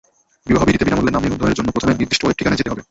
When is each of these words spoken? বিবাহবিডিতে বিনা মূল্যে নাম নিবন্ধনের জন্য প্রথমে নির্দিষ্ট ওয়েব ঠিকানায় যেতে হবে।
বিবাহবিডিতে 0.47 0.85
বিনা 0.87 0.95
মূল্যে 0.99 1.13
নাম 1.15 1.23
নিবন্ধনের 1.25 1.57
জন্য 1.59 1.69
প্রথমে 1.73 1.99
নির্দিষ্ট 2.01 2.21
ওয়েব 2.23 2.37
ঠিকানায় 2.39 2.59
যেতে 2.59 2.71
হবে। 2.71 2.79